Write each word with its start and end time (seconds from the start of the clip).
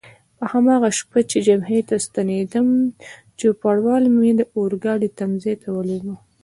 په 0.37 0.45
هماغه 0.53 0.89
شپه 0.99 1.19
چې 1.31 1.37
جبهې 1.47 1.79
ته 1.89 1.95
ستنېدم، 2.05 2.67
چوپړوال 3.39 4.03
مې 4.17 4.31
د 4.39 4.41
اورګاډي 4.57 5.09
تمځای 5.19 5.55
ته 5.61 5.69
ولېږه. 5.75 6.15